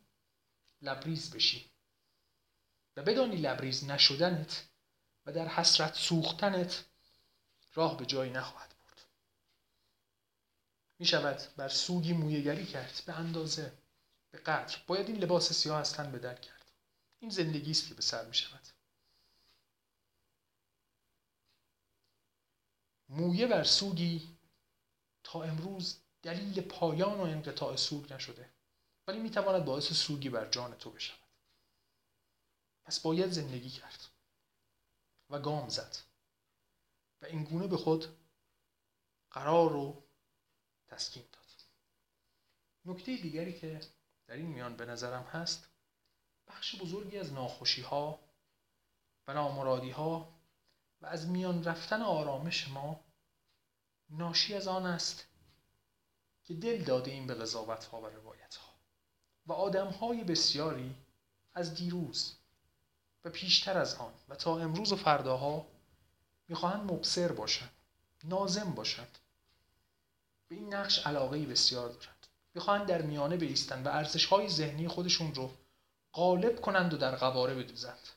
لبریز 0.82 1.30
بشی. 1.30 1.70
و 2.96 3.02
بدانی 3.02 3.36
لبریز 3.36 3.84
نشدنت 3.84 4.64
و 5.26 5.32
در 5.32 5.48
حسرت 5.48 5.94
سوختنت 5.94 6.84
راه 7.74 7.96
به 7.96 8.06
جایی 8.06 8.32
نخواهد 8.32 8.68
برد. 8.68 9.06
می 10.98 11.06
شود 11.06 11.40
بر 11.56 11.68
سوگی 11.68 12.12
مویگری 12.12 12.66
کرد 12.66 13.02
به 13.06 13.12
اندازه 13.12 13.72
به 14.30 14.38
قدر. 14.38 14.78
باید 14.86 15.08
این 15.08 15.16
لباس 15.16 15.52
سیاه 15.52 15.80
از 15.80 15.92
تن 15.92 16.12
به 16.12 16.18
در 16.18 16.34
کرد. 16.34 16.70
این 17.18 17.30
زندگی 17.30 17.70
است 17.70 17.88
که 17.88 17.94
به 17.94 18.02
سر 18.02 18.24
می 18.24 18.34
شود 18.34 18.60
مویه 23.08 23.46
بر 23.46 23.64
سوگی 23.64 24.38
تا 25.24 25.42
امروز 25.42 26.03
دلیل 26.24 26.60
پایان 26.60 27.18
و 27.18 27.22
انقطاع 27.22 27.76
سوگ 27.76 28.12
نشده. 28.12 28.50
ولی 29.06 29.18
می‌تواند 29.18 29.64
باعث 29.64 29.92
سوگی 29.92 30.28
بر 30.28 30.50
جان 30.50 30.74
تو 30.74 30.90
بشود. 30.90 31.18
پس 32.84 33.00
باید 33.00 33.30
زندگی 33.30 33.70
کرد. 33.70 34.04
و 35.30 35.38
گام 35.38 35.68
زد. 35.68 35.96
و 37.22 37.26
این 37.26 37.44
گونه 37.44 37.66
به 37.66 37.76
خود 37.76 38.06
قرار 39.30 39.70
رو 39.70 40.02
تسکین 40.88 41.24
داد. 41.32 41.44
نکته 42.84 43.16
دیگری 43.16 43.60
که 43.60 43.80
در 44.26 44.34
این 44.34 44.46
میان 44.46 44.76
به 44.76 44.86
نظرم 44.86 45.22
هست 45.22 45.68
بخش 46.48 46.76
بزرگی 46.76 47.18
از 47.18 47.32
ناخوشی 47.32 47.82
ها 47.82 48.20
و 49.26 49.34
نامرادی 49.34 49.90
ها 49.90 50.34
و 51.00 51.06
از 51.06 51.28
میان 51.28 51.64
رفتن 51.64 52.02
آرامش 52.02 52.68
ما 52.68 53.04
ناشی 54.10 54.54
از 54.54 54.68
آن 54.68 54.86
است 54.86 55.33
که 56.44 56.54
دل 56.54 56.84
داده 56.84 57.10
این 57.10 57.26
به 57.26 57.34
قضاوت 57.34 57.84
ها 57.84 58.00
و 58.00 58.06
روایت 58.06 58.54
ها 58.54 58.72
و 59.46 59.52
آدم 59.52 59.86
های 59.86 60.24
بسیاری 60.24 60.94
از 61.54 61.74
دیروز 61.74 62.34
و 63.24 63.30
پیشتر 63.30 63.78
از 63.78 63.94
آن 63.94 64.12
و 64.28 64.34
تا 64.34 64.58
امروز 64.58 64.92
و 64.92 64.96
فرداها 64.96 65.66
می‌خواهند 66.48 66.92
مبصر 66.92 67.32
باشند 67.32 67.70
نازم 68.24 68.70
باشند. 68.74 69.18
به 70.48 70.54
این 70.54 70.74
نقش 70.74 70.98
علاقه 70.98 71.46
بسیار 71.46 71.88
دارند. 71.88 72.26
می‌خواهند 72.54 72.86
در 72.86 73.02
میانه 73.02 73.36
بیستند 73.36 73.86
و 73.86 73.88
ارزش 73.88 74.26
های 74.26 74.48
ذهنی 74.48 74.88
خودشون 74.88 75.34
رو 75.34 75.50
غالب 76.12 76.60
کنند 76.60 76.94
و 76.94 76.96
در 76.96 77.16
قواره 77.16 77.54
بدوزند. 77.54 78.08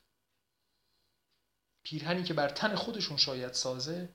پیرهنی 1.83 2.23
که 2.23 2.33
بر 2.33 2.49
تن 2.49 2.75
خودشون 2.75 3.17
شاید 3.17 3.53
سازه 3.53 4.09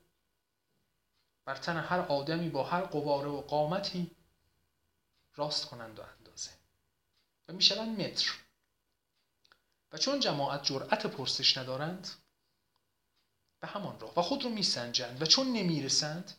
بر 1.44 1.56
تن 1.56 1.76
هر 1.76 2.00
آدمی 2.00 2.49
با 2.49 2.64
هر 2.64 2.80
قواره 2.80 3.28
و 3.28 3.40
قامتی 3.40 4.11
راست 5.34 5.66
کنند 5.66 5.99
و 5.99 6.02
اندازه. 6.02 6.50
و 7.49 7.52
می‌شوند 7.52 8.00
متر. 8.00 8.32
و 9.92 9.99
چون 9.99 10.20
جماعت 10.20 10.62
جرأت 10.62 11.07
پرسش 11.07 11.59
ندارند 11.59 12.09
به 13.61 13.66
همان 13.66 14.00
راه. 14.00 14.18
و 14.18 14.22
خود 14.22 14.44
رو 14.44 14.50
میسنجند. 14.50 15.22
و 15.22 15.26
چون 15.26 15.52
نمی‌رسند 15.52 16.33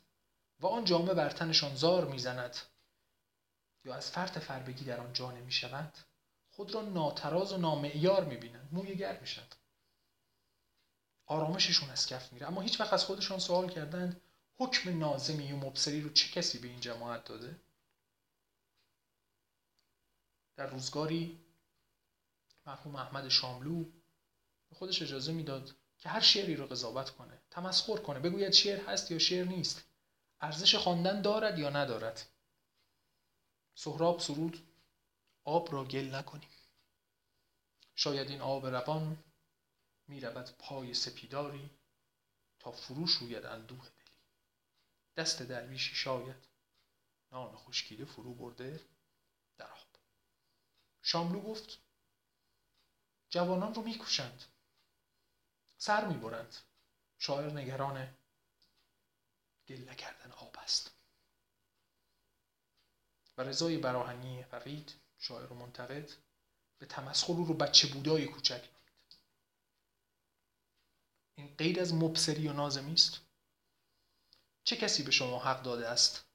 و 0.60 0.68
آن 0.68 0.86
جامعه 0.86 1.14
بر 1.14 1.30
تنشان 1.30 1.76
زار 1.76 2.06
می‌زند 2.06 2.58
یا 3.86 3.96
از 3.96 4.12
فرط 4.12 4.38
فربگی 4.38 4.86
در 4.86 5.00
آن 5.00 5.14
جا 5.14 5.32
نمی‌شوند 5.32 5.98
خود 6.52 6.76
را 6.76 6.82
ناتراز 6.82 7.54
و 7.54 7.58
نامعیار 7.58 8.24
می‌بینند. 8.24 8.70
مویگر 8.72 9.20
میشند 9.20 9.56
آرامششون 11.26 11.90
از 11.90 12.08
کف 12.08 12.34
میره. 12.34 12.48
اما 12.48 12.62
هیچ 12.62 12.80
وقت 12.80 12.94
از 12.94 13.06
خودشان 13.06 13.40
سوال 13.40 13.70
کردند 13.70 14.22
حکم 14.58 15.00
نازمی 15.00 15.52
و 15.52 15.58
مبصری 15.58 16.02
رو 16.02 16.10
چه 16.10 16.30
کسی 16.30 16.60
به 16.60 16.68
این 16.68 16.80
جماعت 16.80 17.26
داده؟ 17.26 17.60
در 20.56 20.68
روزگاری 20.68 21.40
مرحوم 22.66 22.96
احمد 22.96 23.30
شاملو 23.30 23.84
به 24.70 24.76
خودش 24.76 25.02
اجازه 25.02 25.34
می‌داد 25.34 25.76
که 25.98 26.10
هر 26.10 26.20
شعری 26.20 26.56
رو 26.56 26.68
قضاوت 26.68 27.10
کنه 27.10 27.42
تمسخر 27.52 27.98
کنه 27.98 28.20
بگوید 28.20 28.54
شعر 28.54 28.90
هست 28.90 29.12
یا 29.12 29.20
شعر 29.20 29.46
نیست 29.46 29.84
ارزش 30.42 30.76
خواندن 30.76 31.22
دارد 31.22 31.60
یا 31.60 31.70
ندارد. 31.70 32.30
سهراب 33.76 34.20
سرود 34.20 34.68
آب 35.44 35.74
را 35.74 35.86
گل 35.86 36.16
نکنیم. 36.16 36.50
شاید 37.96 38.30
این 38.30 38.42
آب 38.42 38.66
روان 38.66 39.24
می 40.08 40.20
رود 40.20 40.50
پای 40.58 40.94
سپیداری 40.94 41.70
تا 42.60 42.72
فروش 42.72 43.12
روید 43.12 43.46
اندوه 43.46 43.90
دست 45.18 45.42
درویشی 45.44 45.96
شاید. 45.96 46.48
نان 47.32 47.56
خشکیده 47.56 48.06
فرو 48.06 48.34
برده 48.34 48.80
در 49.58 49.72
آب. 49.72 49.88
شاملو 51.02 51.42
گفت 51.42 51.80
جوانان 53.30 53.74
رو 53.74 53.82
می‌کشند 53.82 54.44
سر 55.78 56.08
می‌برند. 56.08 56.56
شاعر 57.18 57.52
نگران 57.52 58.16
گل 59.68 59.90
نکردن 59.90 60.32
آب 60.32 60.56
است. 60.58 60.92
و 63.38 63.42
رضای 63.42 63.78
براهنی 63.78 64.44
فقید 64.44 64.94
شاعر 65.18 65.54
و 65.54 65.56
منتقد 65.56 66.10
به 66.78 66.86
تمسخر 66.86 67.34
رو 67.34 67.54
بچه 67.54 67.88
بودای 67.88 68.26
کوچک 68.26 68.70
این 71.36 71.56
غیر 71.56 71.82
از 71.82 71.94
مبصری 71.94 72.48
و 72.48 72.54
نازمی 72.54 72.94
است. 72.94 73.22
چه 74.64 74.76
کسی 74.76 75.04
به 75.04 75.12
شما 75.12 75.40
حق 75.40 75.62
داده 75.62 75.88
است 75.88 76.26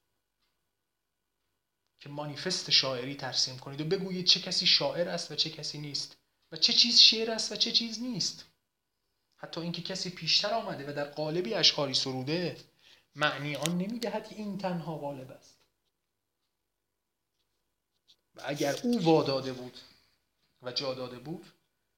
که 2.01 2.09
مانیفست 2.09 2.71
شاعری 2.71 3.15
ترسیم 3.15 3.59
کنید 3.59 3.81
و 3.81 3.85
بگویید 3.85 4.27
چه 4.27 4.41
کسی 4.41 4.67
شاعر 4.67 5.09
است 5.09 5.31
و 5.31 5.35
چه 5.35 5.51
کسی 5.51 5.79
نیست 5.79 6.17
و 6.53 6.57
چه 6.57 6.73
چیز 6.73 6.99
شعر 6.99 7.31
است 7.31 7.53
و 7.53 7.57
چه 7.57 7.73
چیز 7.73 8.03
نیست؟ 8.03 8.45
حتی 9.37 9.61
اینکه 9.61 9.83
کسی 9.83 10.11
پیشتر 10.11 10.55
آمده 10.55 10.91
و 10.91 10.95
در 10.95 11.05
قالبی 11.05 11.55
اشعاری 11.55 11.95
سروده 11.95 12.57
معنی 13.15 13.57
آن 13.57 13.79
نمی‌دهد 13.79 14.29
که 14.29 14.35
این 14.35 14.59
تنها 14.59 14.99
غالب 14.99 15.31
است. 15.31 15.59
و 18.35 18.43
اگر 18.45 18.81
او 18.83 19.05
واداده 19.05 19.53
بود 19.53 19.79
و 20.63 20.73
جا 20.73 20.95
داده 20.95 21.19
بود 21.19 21.53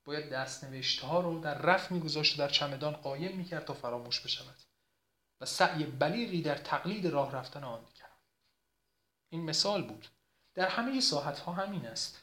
باید 0.05 0.31
دست 0.31 0.65
ها 1.03 1.21
رو 1.21 1.41
در 1.41 1.59
رف 1.59 1.91
میگذاشت 1.91 2.35
و 2.35 2.39
در 2.39 2.49
چمدان 2.49 2.93
قایم 2.93 3.37
می‌کرد 3.37 3.65
تا 3.65 3.75
فراموش 3.75 4.21
بشود. 4.21 4.57
و 5.41 5.47
سعی 5.47 5.85
بلیغی 5.85 6.43
در 6.43 6.59
تقلید 6.59 7.07
راه 7.07 7.33
رفتن 7.33 7.65
آن 7.65 7.85
کرد 7.95 8.11
این 9.29 9.45
مثال 9.45 9.89
بود. 9.89 10.09
در 10.55 10.69
همه 10.69 11.01
ساحت 11.01 11.39
ها 11.39 11.53
همین 11.53 11.87
است. 11.87 12.23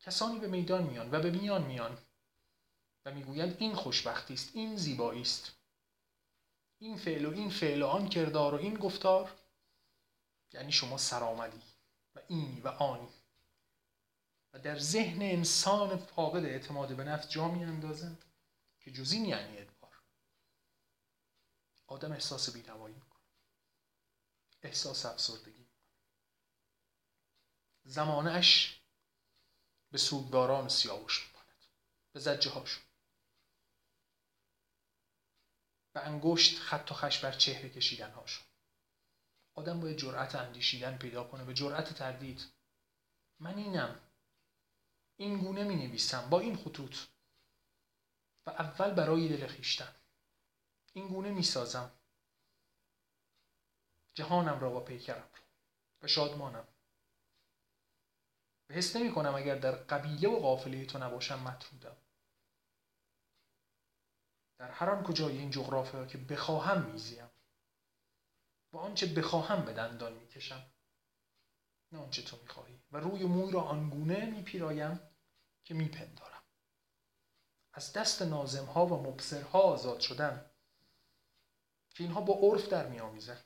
کسانی 0.00 0.38
به 0.38 0.48
میدان 0.48 0.82
میان 0.82 1.10
و 1.10 1.20
به 1.20 1.30
میان 1.30 1.62
میان 1.62 1.98
و 3.04 3.14
می‌گویند 3.14 3.56
این 3.58 3.74
خوشبختی 3.74 4.34
است 4.34 4.50
این 4.54 4.76
زیبایی 4.76 5.22
است. 5.22 5.52
این 6.78 6.96
فعل 6.96 7.24
و 7.24 7.32
این 7.32 7.50
فعل 7.50 7.82
و 7.82 7.86
آن 7.86 8.08
کردار 8.08 8.54
و 8.54 8.58
این 8.58 8.74
گفتار. 8.74 9.32
یعنی 10.52 10.72
شما 10.72 10.98
سرآمدی 10.98 11.62
و 12.14 12.20
اینی 12.28 12.60
و 12.60 12.68
آنی. 12.68 13.08
و 14.52 14.58
در 14.58 14.78
ذهن 14.78 15.22
انسان 15.22 15.96
فاقد 15.96 16.44
اعتماد 16.44 16.96
به 16.96 17.04
نفس 17.04 17.28
جا 17.28 17.48
می 17.48 17.64
اندازند 17.64 18.24
که 18.80 18.90
جز 18.90 19.12
این 19.12 19.24
یعنی 19.24 19.71
آدم 21.92 22.12
احساس 22.12 22.50
بیدوایی 22.50 22.94
می‌کنه. 22.94 23.22
احساس 24.62 25.06
افسردگی. 25.06 25.66
زمانه 27.84 28.30
اش 28.30 28.80
به 29.90 29.98
سوگواران 29.98 30.68
سیاوش 30.68 31.26
می‌کند 31.26 31.66
به 32.12 32.20
زجه 32.20 32.50
هاشون 32.50 32.84
به 35.92 36.00
انگشت 36.00 36.58
خط 36.58 36.88
و 36.90 36.94
خش 36.94 37.24
بر 37.24 37.32
چهره 37.32 37.68
کشیدن 37.68 38.10
هاشون 38.10 38.46
آدم 39.54 39.80
باید 39.80 39.98
جرأت 39.98 40.34
اندیشیدن 40.34 40.98
پیدا 40.98 41.24
کنه 41.24 41.44
به 41.44 41.54
جرأت 41.54 41.94
تردید. 41.94 42.52
من 43.38 43.58
اینم. 43.58 44.00
این 45.16 45.38
گونه 45.38 45.64
می 45.64 45.76
نویسم 45.76 46.30
با 46.30 46.40
این 46.40 46.56
خطوط. 46.56 46.96
و 48.46 48.50
اول 48.50 48.90
برای 48.94 49.28
دل 49.28 49.46
خیشتن. 49.46 50.01
این 50.92 51.08
گونه 51.08 51.30
می 51.30 51.42
سازم 51.42 51.92
جهانم 54.14 54.60
را 54.60 54.70
با 54.70 54.80
پیکرم 54.80 55.28
و 56.02 56.06
شادمانم. 56.06 56.68
و 58.68 58.74
حس 58.74 58.96
نمی 58.96 59.14
کنم 59.14 59.34
اگر 59.34 59.54
در 59.58 59.72
قبیله 59.72 60.28
و 60.28 60.40
قافله 60.40 60.86
تو 60.86 60.98
نباشم 60.98 61.42
مطرودم. 61.42 61.96
در 64.58 64.70
هر 64.70 64.90
آن 64.90 65.02
کجای 65.02 65.38
این 65.38 65.50
جغرافیا 65.50 66.06
که 66.06 66.18
بخواهم 66.18 66.82
میزیم. 66.82 67.30
و 68.72 68.76
آنچه 68.76 69.06
بخواهم 69.06 69.64
به 69.64 69.72
دندان 69.72 70.12
می‌کشم. 70.12 70.72
نه 71.92 71.98
آنچه 71.98 72.22
تو 72.22 72.36
می‌خواهی. 72.36 72.82
و 72.92 72.96
روی 72.96 73.24
موی 73.24 73.52
را 73.52 73.60
آنگونه 73.60 74.26
میپیرایم 74.26 75.00
که 75.64 75.74
میپندارم. 75.74 76.42
از 77.72 77.92
دست 77.92 78.22
نازم 78.22 78.64
ها 78.64 78.86
و 78.86 79.02
مبصرها 79.02 79.60
آزاد 79.60 80.00
شدن 80.00 80.51
که 81.94 82.04
اینها 82.04 82.20
با 82.20 82.34
عرف 82.34 82.68
در 82.68 82.88
میآمیزد 82.88 83.44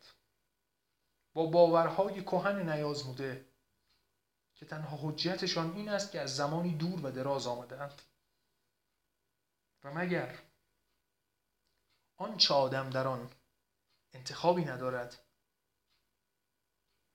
با 1.35 1.47
باورهای 1.47 2.23
کهن 2.23 2.71
نیازموده 2.71 3.49
که 4.55 4.67
تنها 4.67 4.97
حجیتشان 5.01 5.77
این 5.77 5.89
است 5.89 6.13
که 6.13 6.21
از 6.21 6.37
زمانی 6.37 6.75
دور 6.75 7.07
و 7.07 7.11
دراز 7.11 7.47
آمدهاند. 7.47 8.03
و 9.85 9.95
مگر 9.95 10.39
آنچه 12.17 12.55
آدم 12.55 12.91
در 12.91 13.07
آن 13.07 13.31
انتخابی 14.13 14.65
ندارد 14.65 15.27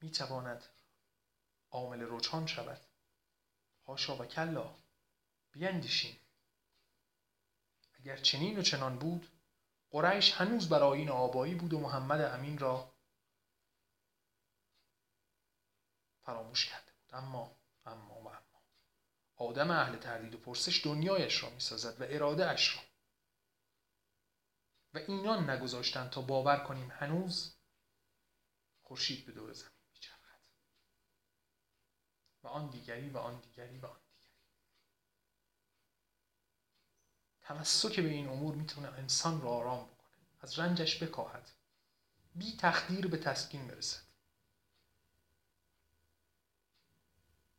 می‌تواند 0.02 0.66
عامل 1.72 2.08
رجحان 2.10 2.48
شود؟ 2.48 2.82
هاشا 3.88 4.16
و 4.16 4.26
کلا 4.26 4.76
بیندیشیم. 5.52 6.20
اگر 7.94 8.18
چنین 8.18 8.60
و 8.60 8.62
چنان 8.62 9.00
بود 9.00 9.31
قریش 9.92 10.34
هنوز 10.34 10.70
بر 10.70 10.84
آین 10.84 11.10
آبایی 11.10 11.56
بود 11.56 11.74
و 11.74 11.80
محمد 11.80 12.22
امین 12.22 12.58
را 12.58 12.96
فراموش 16.22 16.70
کرده 16.70 16.92
بود. 16.92 17.16
اما 17.16 17.56
اما 17.86 18.22
و 18.22 18.28
اما. 18.28 18.62
آدم 19.36 19.72
اهل 19.72 19.98
تردید 19.98 20.36
و 20.36 20.38
پرسش 20.38 20.86
دنیایش 20.86 21.44
را 21.44 21.50
می‌سازد 21.50 22.02
و 22.02 22.06
اراده 22.08 22.50
اش 22.50 22.76
را. 22.76 22.84
و 24.94 24.98
اینان 24.98 25.50
نگذاشتند 25.50 26.10
تا 26.10 26.22
باور 26.22 26.64
کنیم 26.64 26.92
هنوز 26.92 27.58
خورشید 28.82 29.26
به 29.26 29.32
دور 29.32 29.54
زمین 29.54 29.72
میچرخد. 29.94 30.42
و 32.44 32.48
آن 32.48 32.70
دیگری 32.70 33.10
و 33.10 33.18
آن 33.18 33.40
دیگری 33.40 33.78
و 33.78 33.86
آن 33.86 34.00
تمسک 37.42 38.00
به 38.00 38.10
این 38.10 38.28
امور 38.28 38.56
می‌تونه 38.56 38.88
انسان 38.88 39.42
را 39.42 39.50
آرام 39.50 39.86
بکنه. 39.86 40.18
از 40.42 40.60
رنجش 40.60 41.04
بکاهد. 41.04 41.52
بی 42.36 42.58
تخدیر 42.58 43.08
به 43.08 43.18
تسکین 43.18 43.68
برسد. 43.68 44.02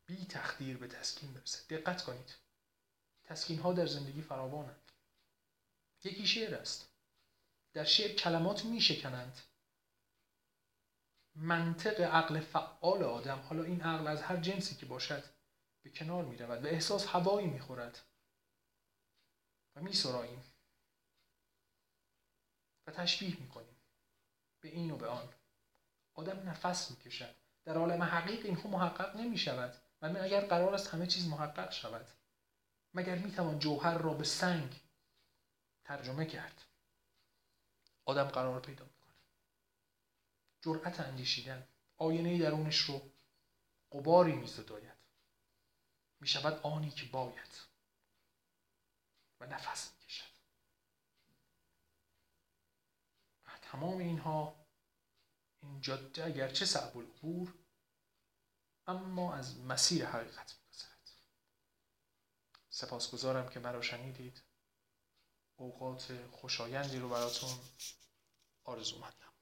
بی 0.05 0.25
تخدیر 0.25 0.77
به 0.77 0.87
تسکین 0.87 1.33
برسد. 1.33 1.67
دقت 1.67 2.03
کنید. 2.03 2.35
تسکین 3.23 3.59
ها 3.59 3.73
در 3.73 3.85
زندگی 3.85 4.21
فراوانند. 4.21 4.91
یکی 6.03 6.27
شعر 6.27 6.55
است. 6.55 6.89
در 7.73 7.83
شعر 7.83 8.15
کلمات 8.15 8.65
می 8.65 8.81
شکنند 8.81 9.39
منطق 11.35 12.01
عقل 12.01 12.39
فعال 12.39 13.03
آدم 13.03 13.39
حالا 13.39 13.63
این 13.63 13.81
عقل 13.81 14.07
از 14.07 14.21
هر 14.21 14.37
جنسی 14.37 14.75
که 14.75 14.85
باشد 14.85 15.23
به 15.83 15.89
کنار 15.89 16.25
می 16.25 16.37
رود 16.37 16.65
و 16.65 16.67
احساس 16.67 17.07
هوایی 17.07 17.47
می 17.47 17.59
خورد 17.59 17.99
و 19.75 19.81
می 19.81 19.93
سراییم 19.93 20.43
و 22.87 22.91
تشبیه 22.91 23.39
می 23.39 23.49
کنیم 23.49 23.75
به 24.59 24.69
این 24.69 24.91
و 24.91 24.97
به 24.97 25.07
آن. 25.07 25.33
آدم 26.13 26.49
نفس 26.49 26.91
می 26.91 26.97
کشد 26.97 27.35
در 27.65 27.77
عالم 27.77 28.03
حقیق 28.03 28.45
اینها 28.45 28.69
محقق 28.69 29.15
نمی 29.15 29.37
شود 29.37 29.81
و 30.01 30.05
اگر 30.05 30.45
قرار 30.45 30.75
است 30.75 30.87
همه 30.87 31.07
چیز 31.07 31.27
محقق 31.27 31.71
شود. 31.71 32.07
مگر 32.93 33.15
می 33.15 33.31
توان 33.31 33.59
جوهر 33.59 33.97
را 33.97 34.13
به 34.13 34.23
سنگ 34.23 34.81
ترجمه 35.83 36.25
کرد؟ 36.25 36.61
آدم 38.05 38.23
قرار 38.23 38.59
پیدا 38.59 38.85
می‌کنه 38.85 39.13
جرأت 40.61 40.99
اندیشیدن. 40.99 41.67
آینه 41.97 42.39
درونش 42.39 42.77
رو 42.77 43.01
قباری 43.91 44.33
میزداید. 44.33 44.97
می‌شود 46.19 46.59
آنی 46.63 46.89
که 46.89 47.05
باید. 47.05 47.72
نفس 49.45 49.91
می‌کشد. 49.91 50.33
تمام 53.61 53.97
اینها 53.97 54.65
این 55.61 55.81
جاده 55.81 56.25
اگرچه 56.25 56.65
صعب 56.65 56.97
العبور 56.97 57.53
اما 58.87 59.35
از 59.35 59.59
مسیر 59.59 60.05
حقیقت 60.05 60.55
میگذرد. 60.59 61.11
سپاسگزارم 62.69 63.49
که 63.49 63.59
مرا 63.59 63.81
شنیدید. 63.81 64.43
اوقات 65.55 66.27
خوشایندی 66.31 66.99
رو 66.99 67.09
براتون 67.09 67.59
آرزومندم 68.63 69.32